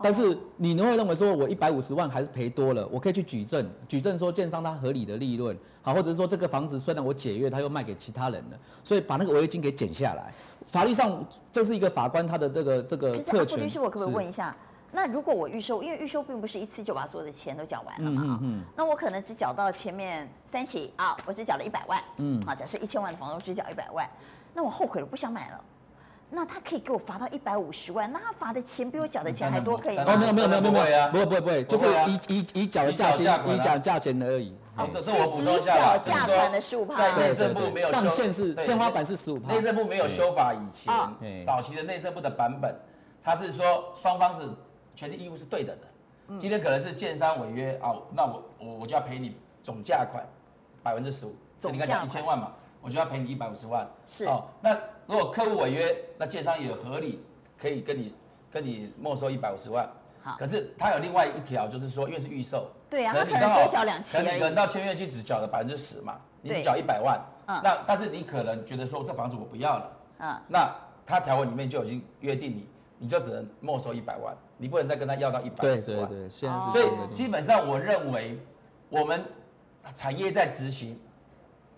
[0.02, 2.86] 但是你能会认为说，我一百五十万还是赔多了？
[2.88, 10.32] 我可以去举证，举证说建商他合理的利润，好，或者是说这个房子虽然我解约，他又卖给其他人了，所以把那个违约金给减下来。
[10.66, 13.60] 法律上这是一个法官他的这个这个特权。
[13.60, 14.54] 律师，我可不可以问一下？
[14.94, 18.22] 那如果我预售，因为预售并不是一次就把所有的钱都缴完了嘛？
[18.24, 18.62] 嗯嗯。
[18.76, 21.98] 那我可能只缴到前面三期啊，我只缴了一百万。
[22.18, 22.42] 嗯。
[22.46, 24.06] 啊，假设一千万的房子我只缴一百万，
[24.52, 25.60] 那我后悔了，不想买了。
[26.34, 30.04] 那他可以给我罚到一百五十万，那他罚的钱比我缴的钱还多，可以吗？
[30.08, 34.56] 哦，没有没有没有没有，不会不会不会，就是以以以缴的价钱，以缴价钱而已。
[34.74, 35.76] 好，这这我补充一下。
[35.76, 36.96] 以缴价款的十五趴。
[36.96, 39.52] 在内政部没有上限是天花板是十五趴。
[39.52, 40.90] 内政部没有修法以前，
[41.44, 42.74] 早期的内政部的版本，
[43.22, 44.48] 他是说双方是
[44.94, 46.38] 权利义务是对等的。
[46.38, 50.24] 今天可能是建商违约啊，那我我我就要赔你总价款
[50.82, 51.36] 百分之十五，
[51.70, 52.52] 你刚讲一千万嘛。
[52.84, 54.42] 我就要赔你一百五十万，是哦。
[54.60, 57.22] 那如果客户违约，那建商也合理
[57.60, 58.14] 可以跟你
[58.50, 59.88] 跟你没收一百五十万。
[60.22, 67.20] 好，可是他有另外一条，就是说，因为是预售，对啊，可能你刚好只缴两千，可能你可能到签约期只缴了百分之十嘛，你只缴一百万。
[67.46, 67.60] 嗯。
[67.62, 70.40] 那但是你可能觉得说这房子我不要了，嗯。
[70.48, 70.72] 那
[71.04, 75.82] 他条文里面就已经约定你，你就只能没收一百万，你不能再跟他要到一百万。
[75.82, 76.70] 对对对，现在是。
[76.70, 78.38] 所以基本上我认为，
[78.88, 79.24] 我们
[79.94, 80.98] 产业在执行。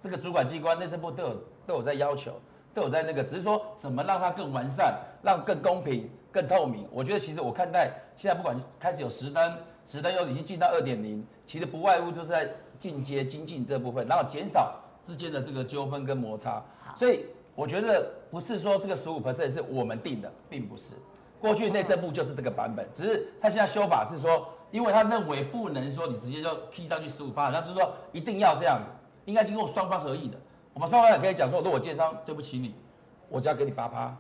[0.02, 2.38] 这个主管机关内政部都有都有在要求，
[2.74, 6.87] 都有在那个，只是说怎么让它更完善，让更公平、更透明。
[6.90, 9.56] 我觉得其实我看待现在不管开始有实灯，
[9.87, 16.62] 实灯又已经进到二点零，其实不外乎就是在进阶精进这部分，然后减少之间的这个纠纷跟摩擦。
[16.96, 20.94] 所以我觉得不是说这个十五 percent 是我们定的，并不是。
[21.40, 28.80] 过去内政部就是这个版本，只是他现在修法是说，因为他认为不能说你直接就 key 上去十五趴，他就是说一定要这样。
[29.26, 30.37] 应该经过双方合意的，
[30.74, 32.74] 我们双方也可以讲说，如果建商对不起你，
[33.28, 34.14] 我就要给你八趴。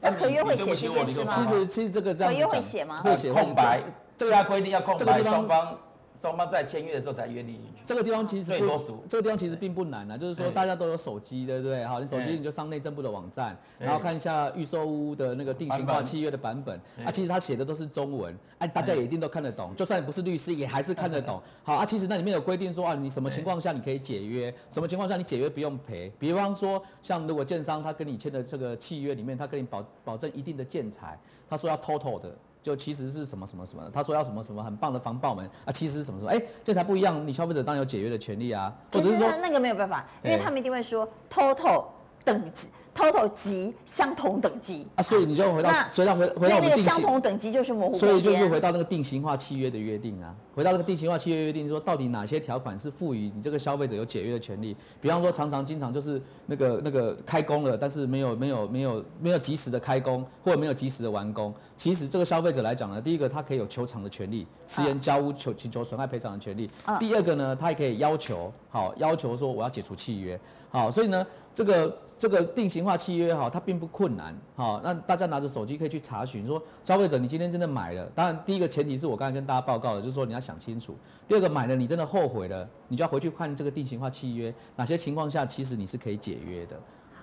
[0.00, 1.32] 那合约会写这件事吗？
[1.34, 3.02] 其实其实这个这样讲，合约会写吗？
[3.02, 3.80] 会写空白，
[4.16, 5.76] 这个要规定要空白，双方。
[6.24, 7.82] 双方在签约的时候才约定进去。
[7.84, 11.84] 这个地方其实不，这个地方其实并不难啊，就是说大家都有手机，对不对？
[11.84, 16.80] 好，你手机你就上内政部的网站，然后看一下预售屋的那个定型化契约的版本。
[17.04, 19.76] 啊，其实他写的都是中文，哎，大家也一定都看得懂。
[19.76, 21.38] 就算不是律师，也还是看得懂。
[21.62, 26.10] 好啊，其实那里面有规定说啊，你什么情况下你可以解约，什么情况下你解约不用赔。
[26.18, 31.18] 比方说，像如果建商他跟你签的这个契约里面，他跟你保保证一定的建材，
[31.50, 32.34] 他说要 total 的。
[32.64, 41.84] 就其实是什么什么什么，他说要什么什么很棒的防爆门啊，其实是什么什么，哎，这才不一样，你消费者当然有解约的权利啊，或者是说那个没有办法，因为他们一定会说 total
[42.24, 42.68] 等级。
[42.94, 54.76] Total 级相同等级啊，所以你就回到，所以回回到那个相同等级就是模糊，所以就是回到那个定型化契约的约定啊，回到那个定型化契约约定，说到底哪些条款是赋予你这个消费者有解约的权利？
[55.00, 70.38] 比方说常常经常就是那个那个开工了，但是没有没有没有没有及时的开工，或者没有及时的完工，其实这个消费者来讲呢，第一个他可以有求偿的权利，迟延交屋求请求损害赔偿的权利，第二个呢，他也可以要求好要求说我要解除契约。
[70.68, 74.36] 好，所以呢，这个这个定型化契约哈，它并不困难。
[74.56, 80.96] 好，那大家拿着手机可以去查询，说消费者你今天真的买了，当然第一个前提是我刚才跟大家报告的，就是说你要想清楚。
[81.28, 86.76] 第二个买了你真的后悔了，你就要回去看这个定型化契约，哪些情况下其实你是可以解约的。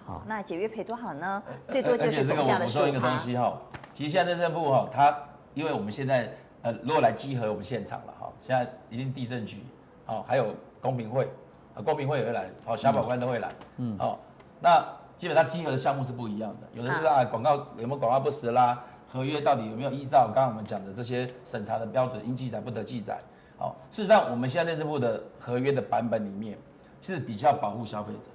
[0.06, 1.44] 好，那解约赔多少呢？
[1.68, 2.88] 最多就是总价的十五趴。
[2.88, 3.62] 而且这个我一个东西哈，
[3.94, 5.14] 其实现在内政部哈，它
[5.54, 9.58] 因为我们现在呃，如果来集合我们现场了哈，现在已经地震局，
[10.06, 11.32] 好，还有公平会。
[11.74, 14.20] 啊，公平会也会来，好，小法官都会来，嗯，好，
[14.60, 23.18] 那基本上金额的项目是不一样的，有的是啊，广告有没有广告不实啦，合约到底有没有依照刚刚我们讲的这些审查的标准，应记载不得记载，
[23.58, 26.58] 好，事实上我们现在内政部的合约的版本里面
[27.00, 28.30] 是比较保护消费者，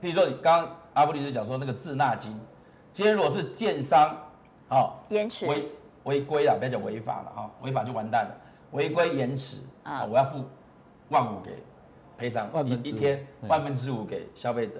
[0.00, 2.34] 譬如说你刚刚阿布律师讲说那个滞纳金，
[2.94, 4.16] 今天如果是建商，
[4.70, 5.68] 好，延迟违
[6.04, 8.34] 违规了，不要讲违法了哈，违法就完蛋了，
[8.70, 10.42] 违规延迟啊，我要付
[11.10, 11.62] 万五给。
[12.20, 14.74] 赔偿一一天万分之五给消费者，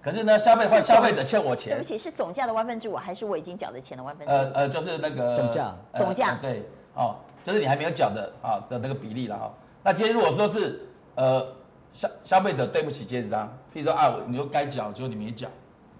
[0.00, 1.76] 可是呢，消费者消费者欠我钱。
[1.76, 4.36] 对不起，是总价的万分之五，还是我已经缴的钱的万分之五？
[4.36, 6.38] 呃呃，就是那个总价，总价。
[6.40, 6.62] 对，
[6.94, 9.52] 哦，就是你还没有缴的啊的那个比例了哈。
[9.82, 11.46] 那今天如果说是呃
[11.92, 15.46] 消消费者对不起建商，譬如说啊，你说该缴，结果你没缴，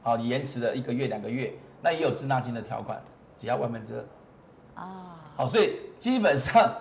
[0.02, 2.98] 好，你延迟了一个月两个月，那也有滞纳金的条款，
[3.36, 4.82] 只要万分之二。
[4.82, 5.20] 啊。
[5.36, 6.74] 好，所以基本上，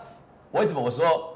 [0.54, 1.34] 为什么我说？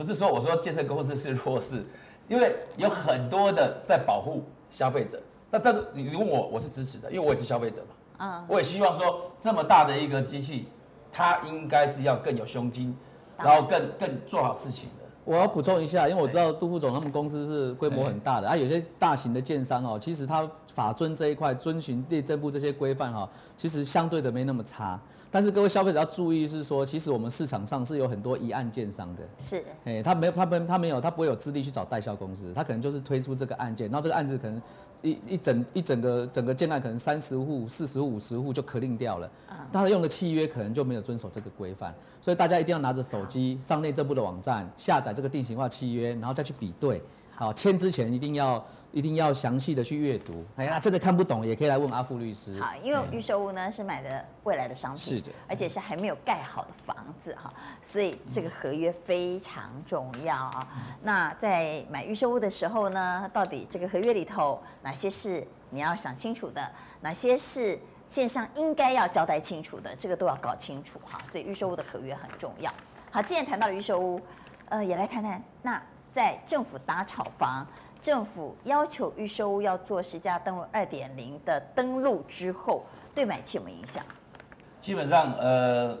[0.00, 1.84] 不是说我说建设公司是弱势，
[2.26, 5.20] 因为有很多的在保护消费者。
[5.50, 8.24] 那但是你问我，我是支持的，因为我也是消费者嘛。
[8.24, 8.46] 啊。
[8.48, 10.68] 我也希望说这么大的一个机器，
[11.12, 12.96] 它应该是要更有胸襟，
[13.36, 15.04] 然后更更做好事情的。
[15.26, 24.98] 我要补充一下，因为我知道杜副总他们公司是规模很大的啊，有些大型的建商哦，其实他法遵这一块遵循内政部这些规范哈，其实相对的没那么差。
[25.30, 34.60] 但是各位消费者要注意，是说，其实我们市场上是有很多一案件商的，是，哎，他没有，他没，他没有，他不会有资历去找代销公司，他可能就是推出这个案件，然后这个案子可能
[35.02, 39.30] 一一整一整个整个建案可能三十户、四十户、五十户就可定掉了，
[39.70, 47.00] 他用的契约可能就没有遵守这个规范，所以大家一定要拿着手机上内政部的网站下载这个定型化契约，然后再去比对。
[47.32, 50.44] 好，签之前一定要一定要详细的去阅读。
[50.56, 52.60] 哎呀，这个看不懂也可以来问阿富律师。
[52.60, 60.66] 好，因为预售屋呢是买的未来的商品，是的，而且是还没有盖好的房子哈，所以这个合约非常重要啊。
[61.02, 71.18] 那在买预售屋的时候呢，到底这个合约里头哪些是你要想清楚的，哪些是线上应该要交代清楚的，这个都要搞清楚哈。
[71.30, 72.72] 所以预售屋的合约很重要。
[73.10, 74.20] 好，既然谈到了预售屋，
[74.68, 75.80] 呃，也来谈谈那。
[76.12, 77.64] 在政府打炒房，
[78.02, 82.84] 政府要求预售屋要做实价登录二点零的登录之后，
[83.14, 84.02] 对买气有没有影响？
[84.80, 85.96] 基本上，呃，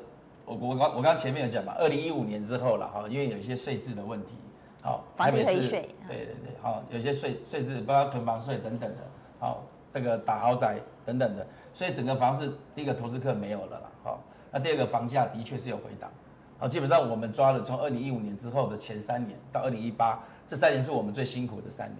[0.46, 4.32] 我我刚我刚前面有讲嘛，二零一五年之后了哈，因为有一些税制的问题，
[4.80, 9.02] 好，房地税，对对对，好，有些税税制，包括囤房税等等的，
[9.38, 16.10] 好，那个打豪宅等等的，所以整个房市第一个投资客没有了啦，好，那第二个房价的确是有回档。
[16.58, 20.18] 好，基本上我们抓了从二零一五年之后的前三年到二零一八，
[20.50, 21.98] 这三年是我们最辛苦的三年。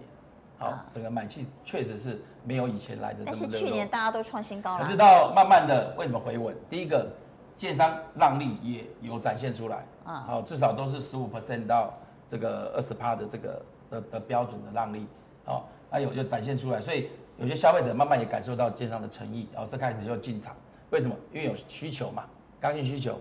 [0.57, 3.37] 好，整个买气确实是没有以前来的这么热。
[3.43, 4.83] 但是去年大家都创新高了。
[4.83, 6.53] 可是到慢慢的为什么回稳？
[6.69, 7.09] 第一个，
[7.55, 9.85] 建商让利也有展现出来。
[10.03, 11.93] 啊，好，至少都是十五 percent 到
[12.27, 15.07] 这个二十趴的这个的的标准的让利。
[15.45, 20.53] 好，那有就展现出来，所以有些消费者慢慢也感受到建商的诚意，然后这开始就进场。
[20.89, 21.15] 为什么？
[21.31, 22.25] 因为有需求嘛，
[22.59, 23.17] 刚性需求。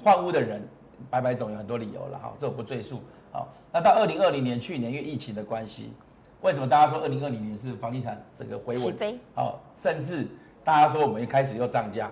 [0.00, 0.62] 换屋的人，
[1.10, 3.02] 白白总有很多理由了哈，这我不赘述。
[3.32, 5.92] 好，那到二零二零年，去年因为疫情的关系，
[6.40, 8.76] 为什么大家说二零二零年是房地产整个回稳？
[8.76, 9.18] 起飞。
[9.34, 10.26] 好，甚至
[10.64, 12.10] 大家说我们一开始又涨价。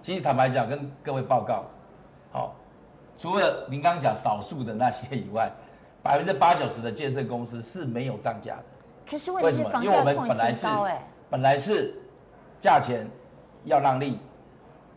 [0.00, 1.64] 其实坦白讲，跟各位报告，
[2.32, 2.54] 好，
[3.16, 5.50] 除了您刚刚讲少数的那些以外，
[6.02, 8.64] 百分之八九十的建设公司是没有涨价的。
[9.08, 9.84] 可是为什么？
[9.84, 10.66] 因为我们本来是
[11.30, 11.94] 本来是
[12.60, 13.08] 价钱
[13.64, 14.18] 要让利，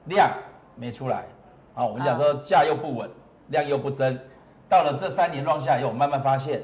[0.06, 0.32] 量
[0.76, 1.26] 没出来。
[1.74, 3.10] 好，我们讲说价又不稳，
[3.50, 4.18] 量又不增，
[4.76, 6.62] 到了这三年乱下以后，我慢慢发现，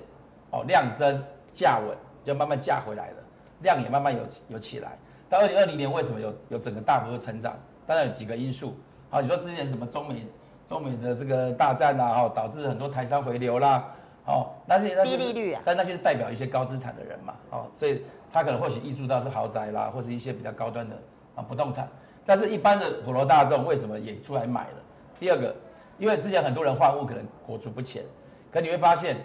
[0.49, 1.95] 哦，量增价稳，
[2.25, 3.15] 就慢慢价回来了，
[3.61, 4.97] 量也慢慢有有起来。
[5.29, 7.57] 到二零二零年为什么有有整个大幅的成长？
[7.87, 8.75] 当然有几个因素。
[9.09, 10.27] 好，你说之前什么中美
[10.67, 13.85] 中美的这个大战啊，哦，导致很多台商回流啦，
[14.25, 20.97] 哦，那些低利率啊，但那些是代表一些高资产的人嘛，哦，所以他可能或许挹注到是豪宅啦，或是一些比较高端的
[21.35, 21.87] 啊不动产，
[22.25, 24.77] 但是一般的普罗大众为什么也出来买了？
[25.17, 25.55] 第二个，
[26.01, 28.03] 因为之前很多人换屋可能裹足不前，
[28.51, 29.17] 可你会发现，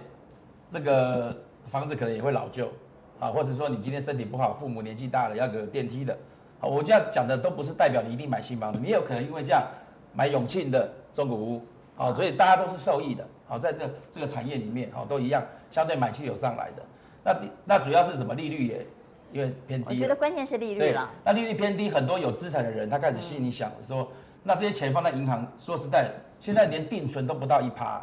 [0.71, 1.35] 这个
[1.65, 2.71] 房子可能也会老旧，
[3.19, 6.15] 啊，或者说你今天身体不好，父母年纪大了要个电梯的，
[6.61, 9.67] 好，我这样讲的都不是代表你一定买新房子，你也有可能因为像
[10.12, 11.62] 买永庆的中古屋，
[11.97, 16.83] 好，所以大家都是受益的，好，在这这个产业里面，好，都一样，相对买气有上来的，
[17.25, 17.35] 那
[17.65, 18.35] 那主要是什么？
[18.35, 18.87] 利率也
[19.33, 24.07] 因为偏低，我觉得关键是利率了，那利率偏低，很多有资产的人他开始心里想说。
[24.49, 26.09] 那这些钱放在银行，说实在，
[26.47, 28.01] 现在连定存都不到一趴，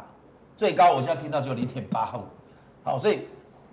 [0.54, 2.20] 最高我现在听到只有零点八五，
[2.84, 3.20] 好，所以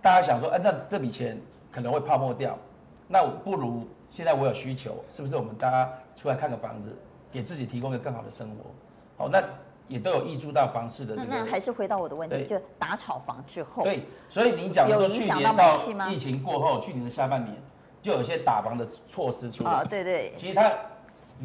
[0.01, 1.37] 大家想说，哎，那这笔钱
[1.69, 2.57] 可能会泡沫掉，
[3.05, 6.95] 那我不如现在我有需求，是不是我们大家出来看个房子，
[7.33, 8.71] 给自己提供一个更好的生活？
[9.17, 9.43] 好，那
[9.89, 11.27] 也都有挹注到房市的这个。
[11.29, 13.83] 那还是回到我的问题，就打炒房之后。
[13.83, 15.75] 对，所以您讲说去年到
[16.07, 17.61] 疫情过后，去年的下半年
[18.01, 19.69] 就有一些打房的措施出来。
[19.69, 20.33] 啊，对对。
[20.37, 20.71] 其实它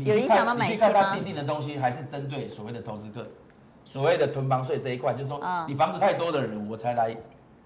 [0.04, 0.86] 有影响到买气吗？
[0.86, 3.26] 你去看它定定的东西，还是针对所谓的投资客，
[3.84, 7.16] 所谓的囤房税这一块，就是说你房子太多的人，我才来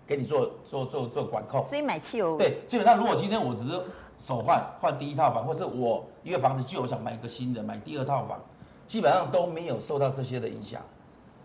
[0.06, 1.62] 给你做做做做管控。
[1.62, 3.82] 所以买气有对，基本上如果今天我只是
[4.20, 8.40] 手换换第一套房，或是我因为房子旧，我想买一个新的，买第二套房。
[8.86, 10.82] 基本上都没有受到这些的影响，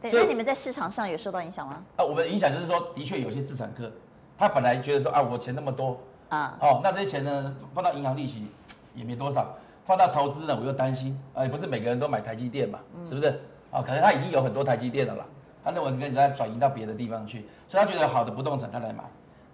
[0.01, 0.11] 对。
[0.11, 1.75] 那你们在市场上有受到影响吗？
[1.95, 3.91] 啊，我们的影响就是说，的确有些资产客，
[4.35, 5.95] 他本来觉得说啊，我钱那么多
[6.29, 8.47] 啊，哦，那这些钱呢，放到银行利息
[8.95, 13.29] 也没多少，放到投资呢，我又担心，哎，不是每个人都买台积电嘛，是不是？
[13.71, 15.25] 啊，可能他已经有很多台积电了啦，
[15.63, 19.03] 他认为跟人家转移到别的地方去，所以他觉得好的不动产他来买，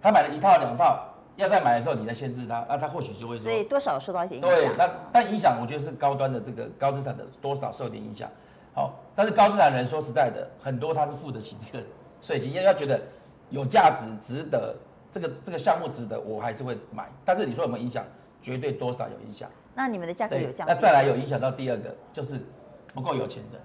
[0.00, 1.08] 他买了一套两套。
[1.36, 4.54] 要再买的时候，你再限制他，那他或许就会说，所以多少受到一点影响。
[4.54, 8.28] 对，那但影响我觉得是高端的这个高资产的多少受点影响。
[8.74, 11.84] 好，但是高资产人说实在的，很多他是付得起这个
[12.20, 13.00] 税金，因为他觉得
[13.48, 14.76] 有价值、值得，
[15.10, 17.08] 这个这个项目值得，我还是会买。
[17.24, 18.04] 但是你说有没有影响？
[18.42, 19.48] 绝对多少有影响。
[19.74, 20.66] 那你们的价格有降？
[20.66, 22.40] 那再来有影响到第二个，就是
[22.94, 23.58] 不够有钱的，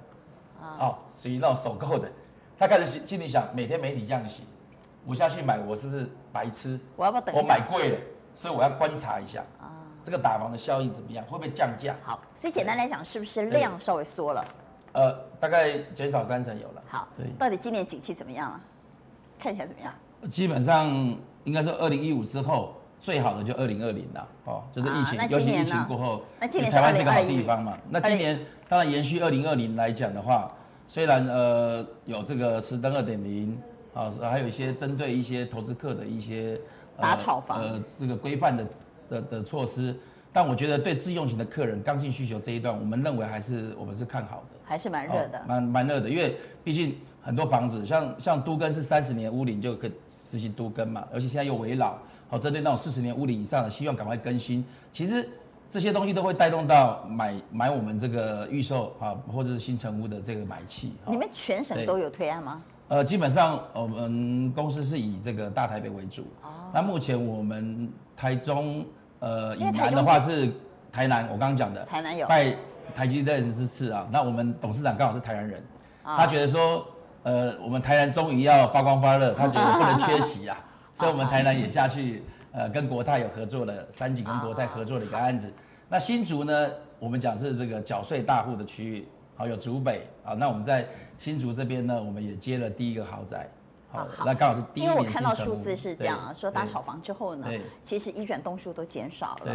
[0.80, 2.10] 哦，属于那种首购的，
[2.58, 4.44] 他开始心心里想，每天媒体这样写。
[5.06, 6.80] 我下去买，我是不是白痴？
[6.96, 7.36] 我要不要等？
[7.36, 7.98] 我买贵了，
[8.36, 9.72] 所以我要观察一下啊，
[10.04, 11.24] 这个打房的效应怎么样？
[11.26, 11.96] 会不会降价？
[12.04, 14.46] 好，所以简单来讲，是不是量稍微缩了？
[14.94, 16.82] 呃，大概减少三成有了。
[16.88, 18.60] 好，对，到底今年景气怎么样了？
[19.40, 19.94] 看起来怎么样？
[20.30, 20.90] 基本上
[21.44, 27.78] 应该说，二零一五之后最好的就二零二零了哦，就是疫情，尤其疫情过后，那今年台湾是个好地方嘛。
[27.90, 30.52] 那今年当然延续二零二零来讲的话，
[30.88, 33.58] 虽然呃有这个实登二点零。
[33.94, 36.56] 啊，还有一些针对一些投资客的一些
[37.02, 38.68] 打炒房呃这个规范的
[39.10, 39.96] 的的措施，
[40.32, 46.96] 但我觉得对自用型的客人刚性需求这一段，我们认为还是我们是看好的，还是蛮热的，蛮蛮热的，因为毕竟
[47.28, 51.96] 很多房子像像都更是三十年屋龄就可以实行都更嘛，而且现在又围老，
[52.30, 54.64] 好针对那种四十年屋龄以上的，希望赶快更新，
[54.94, 55.28] 其实
[55.70, 60.94] 这些东西都会带动到买买我们这个预售啊或者是新成屋的这个买气。
[61.06, 62.62] 你们全省都有推案吗？
[62.88, 66.22] 呃，基本上我们公司是以这个大台北为主。
[66.42, 66.72] 哦。
[66.74, 68.86] 那目前我们台中，
[69.20, 70.50] 呃，以南的话是
[70.90, 71.84] 台南，我刚刚讲的。
[71.84, 72.26] 台南有。
[72.26, 72.56] 拜
[72.96, 75.62] 台积电之赐啊，那我们董事长刚好是台南人，
[76.02, 76.88] 他觉得说，
[77.28, 80.58] 呃，我们台南终于要发光发热，他觉得不能缺席啊，
[80.96, 85.52] 所以我们台南也下去，呃，跟国泰有合作了，三井跟国泰合作的一个案子。
[85.90, 89.06] 那新竹呢，我们讲是这个缴税大户的区域。
[89.36, 90.88] 好，有竹北啊，那我们在
[91.18, 93.46] 新竹这边呢，我们也接了第一个豪宅。
[93.92, 94.90] 好，那刚好是第一年。
[94.90, 97.46] 因为我看到数字是这样啊，说打炒房之后呢，
[97.84, 99.54] 其实一转栋数都减少了。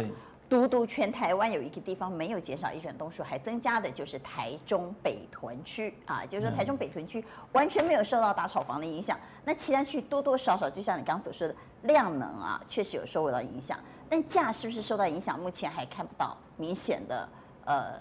[0.49, 0.59] 对。
[0.59, 9.19] 独独全台湾有一个地方没有减少一转东数，还增加的就是台中北屯区啊，就是说台中北屯区完全没有受到打炒房的影响。
[9.45, 13.79] 那其他区多多少少，就像你刚刚所说的量能啊，确实有受到影响，
[14.09, 15.39] 但价是不是受到影响？
[15.39, 17.27] 目前还看不到明显的
[17.65, 17.93] 呃。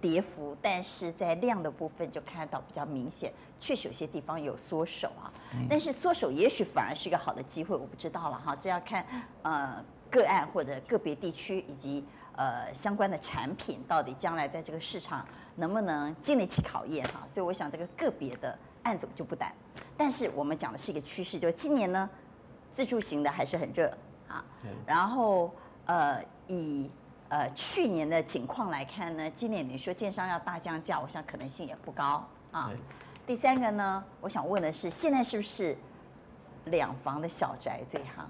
[0.00, 5.32] 跌幅，但是在量的部分就看到比较明显，确实有些地方有缩手啊。
[5.66, 9.02] 但是缩手也许反而是一个好的机会，我不知道了哈，这要看
[9.40, 9.82] 呃
[10.14, 12.04] 个案或者个别地区以及
[12.36, 17.22] 呃相关的产品到底将来在这个市场能不能经得起考验哈。
[17.26, 19.52] 所以我想这个个别的案子我就不谈，
[19.96, 22.08] 但是我们讲的是一个趋势，就是今年呢
[22.72, 23.92] 自助型的还是很热
[24.28, 24.44] 啊。
[24.86, 25.52] 然后
[25.86, 26.88] 呃以。
[27.30, 32.70] 呃，去年的景况来看呢，今年你说建商要大降价，我想可能性也不高啊。
[33.26, 35.76] 第三个呢，我想问的是，现在是不是
[36.66, 38.24] 两房的小宅最夯？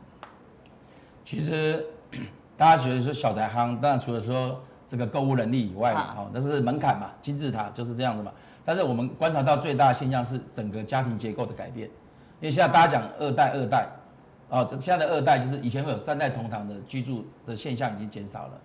[1.24, 1.84] 其实
[2.56, 8.30] 大家觉得说小宅夯，当然除了说这个购物能力以外嘛，哈，但是门槛嘛，金字塔就是这样的嘛。
[8.64, 11.86] 但是我们观察到最大的现象是整个家庭结构的改变，
[12.40, 13.88] 因为现在大家讲二代二代，
[14.48, 18.60] 啊，现在的二代就是以前会有三代同堂的居住的现象已经减少了。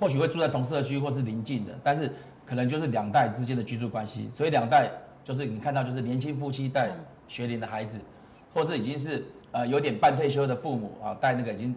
[0.00, 2.10] 或许会住在同社区或是邻近的，但是
[2.44, 4.26] 可能就是两代之间的居住关系。
[4.28, 4.90] 所以两代
[5.22, 6.90] 就是你看到就是年轻夫妻带
[7.28, 8.00] 学龄的孩子，
[8.52, 11.74] 或是已经是呃有点半退休的父母啊带那个已经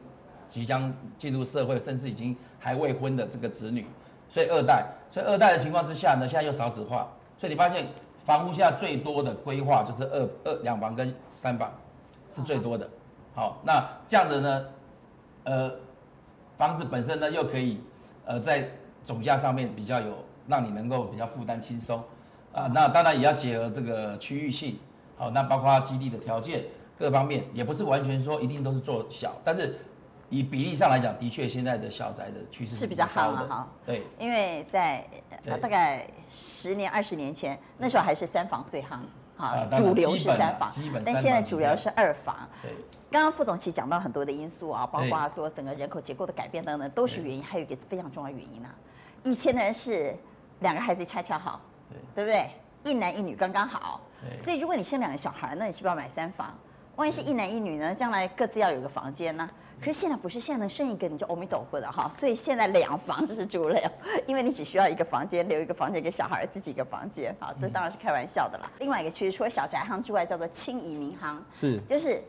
[0.47, 3.85] 即将进入社会甚至已经还未婚的这个子女。
[4.29, 7.87] 所以二代，所以二代的情况之下呢，现在又少子化，所以你发现
[8.23, 11.71] 房屋现在最多的规划就是二二两房跟三房
[12.29, 12.89] 是最多的。
[13.33, 14.65] 好，那这样子呢，
[15.43, 15.71] 呃，
[16.57, 17.81] 房子本身呢又可以。
[18.29, 18.69] 呃，在
[19.05, 20.17] 总价上面比较有
[20.47, 22.03] 让你能够比较负担轻松，
[22.51, 24.77] 啊，那当然也要结合这个区域性，
[25.15, 26.65] 好，那包括基地的条件
[26.99, 29.79] 各方面，也不是完全说一定都是做小，但是
[30.29, 33.67] 以比例上来讲，的确现在的小宅的趋势是比较好的哈。
[33.85, 35.05] 对，因为在
[35.61, 38.99] 大概十年、二十年前，那时候还是三房最夯，
[39.37, 40.69] 哈，主流是三房，
[41.05, 42.47] 但现在主流是二房。
[42.61, 42.71] 对，
[43.09, 47.41] 刚刚副总其实讲到很多的因素啊，包括说整个人口结构的改变等等，都是原因。
[47.41, 48.69] 还有一个非常重要的原因呢，
[49.23, 50.13] 以前的人是
[50.59, 52.49] 两个孩子恰恰好，对，对不对？
[52.91, 54.01] 一男一女刚刚好。
[54.41, 56.53] 所以如果你生两个小孩，那你是不是要买三房？
[56.95, 57.93] 万一是一男一女呢？
[57.93, 59.47] 将来各自要有个房间呢？
[59.79, 62.09] 可是现在不是，现在能生一个你就阿弥陀佛的哈。
[62.09, 63.79] 所以现在两房是主流，
[64.25, 67.35] 因为你只需要一个房间，留一个房间给小孩，自己一个房间。
[67.39, 68.71] 好，这当然是开玩笑的啦。
[68.79, 72.21] 另外一个趋势，除了小宅行之外，叫做轻移民行，是就是。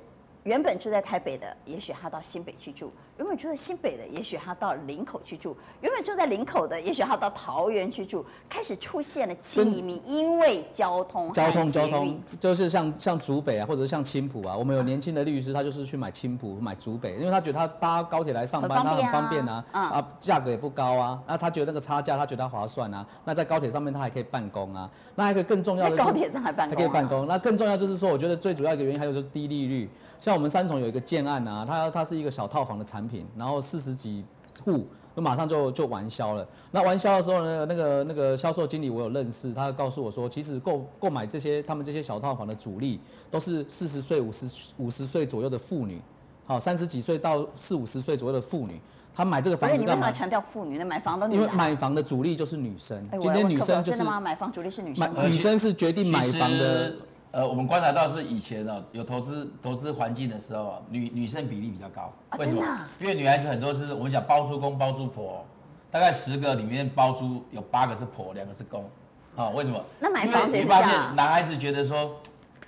[0.44, 2.86] 原本住在台北的，也许他到新北去住；
[3.18, 8.24] 原本住在新北的，也许他到林口去住；原本住在林口的，也许他到桃园去住。
[8.48, 14.56] 开始出现了轻移民，因为交通交通交通就是像像竹北啊，或者是像青浦啊。
[14.56, 23.04] 我们有年轻的律师，他就是去买青浦、买竹北，因为他觉得他搭高铁来上班，他很方便啊，啊，价格也不高啊，那他觉得那个差价，他觉得他划算啊。
[23.24, 24.88] 那在高铁上面，他还可以办公啊。
[25.16, 27.26] 那还可以更重要的，在高铁上还办公，还可以办公。
[27.26, 29.90] 那更重要就是说，我觉得最主要一个原因还有就是低利率。
[30.20, 34.24] 像我们三重有一个建案啊，它它是一个小套房的产品，然后四十几
[34.64, 34.86] 户，
[35.16, 36.46] 就马上就就完销了。
[36.70, 43.00] 那完销的时候呢，那个那个销售经理我有认识，他告诉我说，其实购购买这些他们这些小套房的主力
[43.30, 44.46] 都是四十岁、五十
[44.76, 46.00] 五十岁左右的妇女，
[46.46, 48.80] 好，三十几岁到四五十岁左右的妇女，
[49.14, 49.94] 他买这个房子干嘛？
[49.94, 50.84] 你为什么强调妇女呢？
[50.84, 53.08] 买房的女，因为买房的主力就是女生。
[53.20, 56.94] 今天女生就是买房主力是女生，女生是决定买房的。
[57.30, 62.10] 呃，我们观察到是以前呢，有投资投资环境的时候啊，女女生比例比较高。
[62.38, 62.64] 为什么？
[62.98, 65.44] 因为女孩子很多是我们讲包租公包租婆，
[65.90, 68.88] 大概十个里面包租有八个是婆，两个是公。
[69.36, 69.78] 啊，为什么？
[70.00, 72.16] 那买房子你发现男孩子觉得说，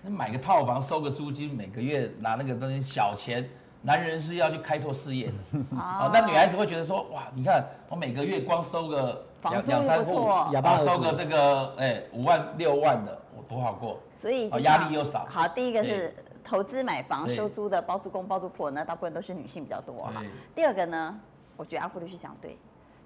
[0.02, 3.48] 那买个套房收个租金，每个月拿那个东西小钱，
[3.82, 5.58] 男人是要去开拓事业的。
[5.76, 13.19] 啊，那女孩子会觉得说，哇，你看我每个月光收个两两三户，然后收个这个哎五万六万的。
[13.51, 15.26] 多好过，所以压力又少。
[15.28, 20.22] 好，第一个是投资买房收租的包租公包租婆呢，大部分都是女性比较多哈。
[20.55, 21.18] 第二个呢，
[21.57, 22.57] 我觉得阿富律师讲对，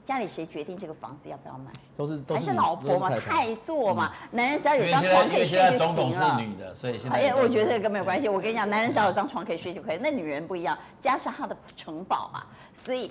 [0.04, 1.72] 家里谁决定这个房子要不要买？
[1.96, 6.38] 都是都是老婆嘛，太做嘛，男人只要有张床可以睡就行了。
[6.38, 8.28] 女的，所以现在哎，我觉得这个没有关系。
[8.28, 13.10] 我跟你讲，男人只要有张床可以睡就可以，那女人不一样，加上她的城堡啊，所以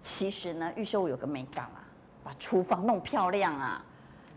[0.00, 1.80] 其实呢，预售有个美感啊，
[2.22, 3.82] 把厨房弄漂亮啊。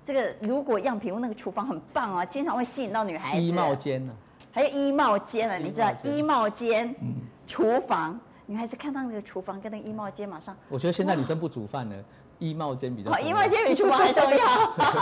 [0.08, 3.44] 这个如果样品屋那个厨房很棒啊，经常会吸引到女孩子。
[3.44, 4.14] 衣帽间呢？
[4.54, 5.58] 还有衣帽间呢？
[5.58, 7.14] 你知道衣帽间、嗯
[7.46, 10.56] 厨房，女孩子看到那个厨房跟那个衣帽间，马上。
[10.70, 11.96] 我觉得现在女生不煮饭呢，
[12.40, 13.12] 衣帽间比较。
[13.12, 14.38] 好，衣帽间比厨房还重要。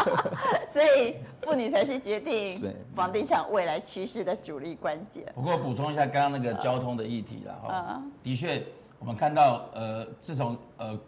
[0.73, 5.31] 所以妇女才是决定房地产未来趋势的主力关键。
[5.35, 8.63] 不过补充一下刚刚那个交通的议题了哈，的确
[8.97, 10.99] 我们看到呃，自从呃。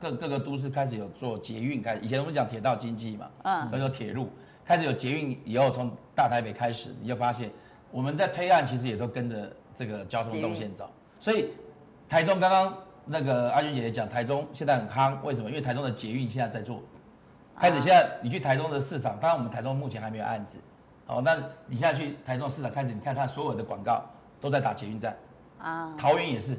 [0.00, 4.28] 各各个都市开始有做捷运，开始以前我们讲铁道经济嘛，嗯，所以说铁路
[4.64, 7.50] 开始有捷运以后，从大台北开始，你就发现
[7.90, 10.90] 我们在推案其实也都跟着这个交通动线走。
[11.18, 11.50] 所以
[12.08, 12.76] 台中刚刚
[13.06, 15.48] 那个阿君姐姐讲，台中现在很夯，为什么？
[15.48, 16.82] 因为台中的捷运现在在做，
[17.58, 20.58] 开始现在你去台中的市场，当然我们台中目前还没有案子，
[21.06, 21.36] 哦，那
[21.66, 24.04] 你现在去台中市场开始，你看它所有的广告
[24.40, 25.16] 都在打捷运站，
[25.58, 26.58] 啊，桃园也是，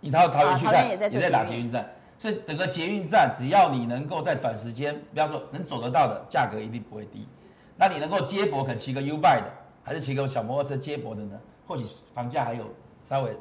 [0.00, 1.86] 你到桃园去看也在打捷运站。
[2.18, 7.28] 所以整个捷运站，只要你能够在短时间，不要说能走得到的，价格一定不会低。
[7.76, 9.52] 那你能够接驳，肯骑个 U-Bike 的，
[9.82, 11.38] 还是骑个小摩托车接驳的呢？
[11.66, 12.64] 或许房价还有
[13.06, 13.36] 稍微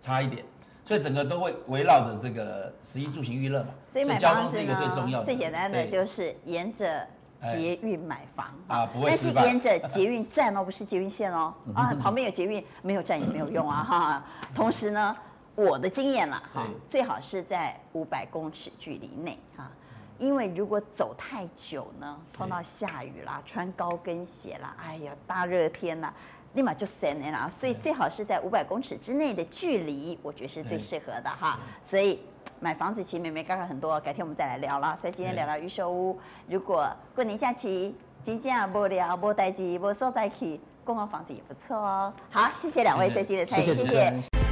[0.00, 0.44] 差一点。
[0.84, 3.70] 所以整个都会围绕着这个十一住行娱乐嘛。
[3.88, 7.04] 所以买房子呢，最简单的就是沿着
[7.42, 9.08] 捷运买房啊，不会。
[9.08, 14.24] 但是沿着捷运站哦，不是捷运线哦， 啊，旁边有捷运，没有站也没有用啊哈。
[14.54, 15.16] 同时呢。
[15.56, 19.70] 我的经验了哈，最好是在五百公尺距离内哈，
[20.18, 26.12] 因为如果走太久呢，碰到下雨啦，穿高跟鞋啦，哎呀，大热天呐，
[26.54, 27.48] 立马就散了啦。
[27.48, 31.60] 所以最好是在五百公尺之内的距离，我觉得是最适合的哈。
[31.82, 32.20] 所以
[32.58, 34.98] 买房子其实妹妹刚刚很多，改天我们再来聊了。
[35.00, 42.12] 在今天聊聊预售屋，如果过年假期真正无聊、无代志、无所在去，逛逛房子也不错哦。
[42.30, 44.43] 好，谢谢两位在今天的参与，谢谢。